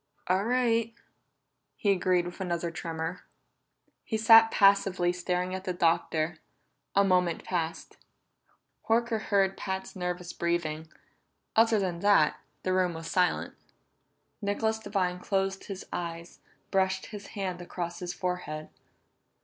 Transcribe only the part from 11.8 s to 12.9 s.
that, the